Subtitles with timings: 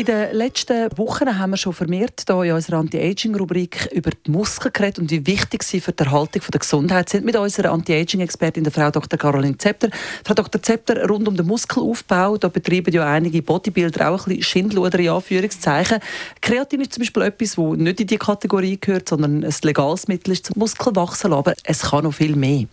[0.00, 4.72] in den letzten Wochen haben wir schon vermehrt hier in unserer Anti-Aging-Rubrik über die Muskeln
[4.72, 7.26] geredet und wie wichtig sie für die Erhaltung der Gesundheit sind.
[7.26, 9.18] Mit unserer Anti-Aging-Expertin, der Frau Dr.
[9.18, 9.90] Caroline Zepter.
[10.24, 10.62] Frau Dr.
[10.62, 15.10] Zepter, rund um den Muskelaufbau, da betreiben ja einige Bodybuilder auch ein bisschen Schindluder in
[15.10, 15.98] Anführungszeichen.
[16.40, 20.32] Kreatin ist zum Beispiel etwas, das nicht in die Kategorie gehört, sondern ein legales Mittel
[20.32, 22.64] ist zum Muskelwachsen, aber es kann noch viel mehr.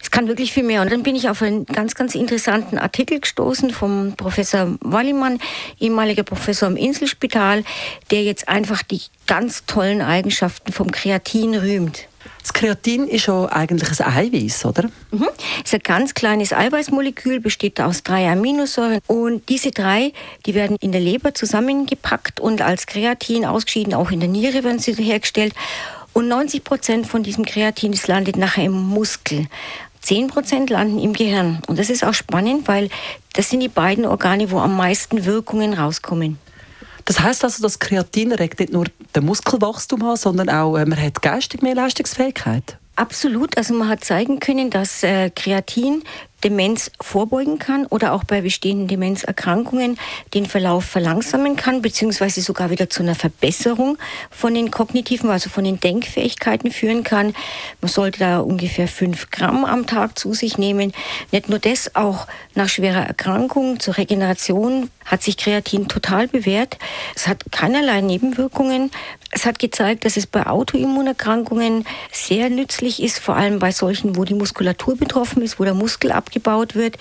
[0.00, 0.82] Es kann wirklich viel mehr.
[0.82, 5.40] Und dann bin ich auf einen ganz, ganz interessanten Artikel gestoßen vom Professor Wallimann,
[5.80, 7.64] ehemaliger Professor vom Inselspital,
[8.10, 12.06] der jetzt einfach die ganz tollen Eigenschaften vom Kreatin rühmt.
[12.42, 14.90] Das Kreatin ist ja eigentlich ein Eiweiß, oder?
[15.10, 15.28] Mhm.
[15.64, 19.00] Es ist ein ganz kleines Eiweißmolekül, besteht aus drei Aminosäuren.
[19.06, 20.12] Und diese drei,
[20.44, 24.78] die werden in der Leber zusammengepackt und als Kreatin ausgeschieden, auch in der Niere werden
[24.78, 25.54] sie hergestellt.
[26.12, 29.46] Und 90 Prozent von diesem Kreatin das landet nachher im Muskel.
[30.02, 31.60] 10 Prozent landen im Gehirn.
[31.66, 32.88] Und das ist auch spannend, weil
[33.34, 36.38] das sind die beiden Organe, wo am meisten Wirkungen rauskommen.
[37.08, 38.84] Das heißt also, dass Kreatin regt nicht nur
[39.16, 42.76] den Muskelwachstum an, sondern auch äh, man hat geistig mehr Leistungsfähigkeit.
[42.96, 43.56] Absolut.
[43.56, 46.02] Also man hat zeigen können, dass äh, Kreatin
[46.44, 49.98] Demenz vorbeugen kann oder auch bei bestehenden Demenzerkrankungen
[50.34, 53.98] den Verlauf verlangsamen kann, beziehungsweise sogar wieder zu einer Verbesserung
[54.30, 57.34] von den kognitiven, also von den Denkfähigkeiten führen kann.
[57.80, 60.92] Man sollte da ungefähr fünf Gramm am Tag zu sich nehmen.
[61.32, 66.78] Nicht nur das, auch nach schwerer Erkrankung zur Regeneration hat sich Kreatin total bewährt.
[67.16, 68.90] Es hat keinerlei Nebenwirkungen.
[69.30, 74.24] Es hat gezeigt, dass es bei Autoimmunerkrankungen sehr nützlich ist, vor allem bei solchen, wo
[74.24, 76.96] die Muskulatur betroffen ist, wo der Muskel abgebaut wird.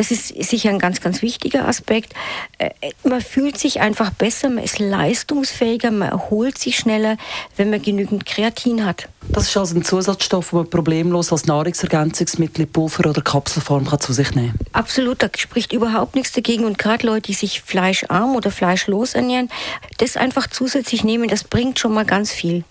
[0.00, 2.14] Das ist sicher ein ganz, ganz wichtiger Aspekt.
[2.56, 2.70] Äh,
[3.04, 7.18] man fühlt sich einfach besser, man ist leistungsfähiger, man erholt sich schneller,
[7.58, 9.10] wenn man genügend Kreatin hat.
[9.28, 14.00] Das ist also ein Zusatzstoff, den man problemlos als Nahrungsergänzungsmittel in Pulver oder Kapselform kann
[14.00, 16.64] zu sich nehmen Absolut, da spricht überhaupt nichts dagegen.
[16.64, 19.50] Und gerade Leute, die sich fleischarm oder fleischlos ernähren,
[19.98, 22.64] das einfach zusätzlich nehmen, das bringt schon mal ganz viel.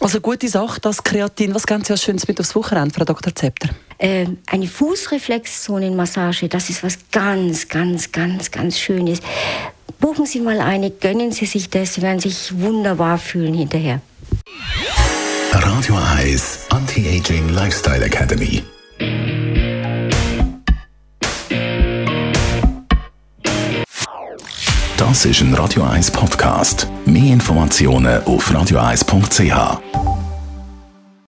[0.00, 1.54] Also gute Sache, das Kreatin.
[1.54, 3.32] Was ganz ja Schönes mit aufs Wochenende, Frau Dr.
[3.32, 3.68] Zepter?
[4.04, 9.20] Äh, eine Fußreflexzonenmassage, das ist was ganz, ganz, ganz, ganz Schönes.
[9.98, 14.02] Buchen Sie mal eine, gönnen Sie sich das, Sie werden sich wunderbar fühlen hinterher.
[15.52, 18.62] Radio Eyes Anti-Aging Lifestyle Academy.
[24.98, 26.88] Das ist ein Radio 1 Podcast.
[27.06, 30.03] Mehr Informationen auf radio1.ch.